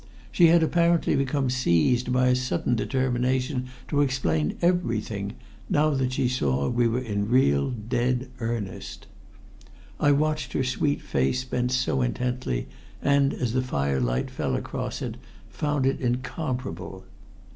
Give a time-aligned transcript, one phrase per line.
[0.31, 5.35] She had apparently become seized by a sudden determination to explain everything,
[5.69, 9.05] now that she saw we were in real, dead earnest.
[9.99, 12.65] I watched her sweet face bent so intently,
[12.99, 15.17] and as the firelight fell across it
[15.51, 17.03] found it incomparable.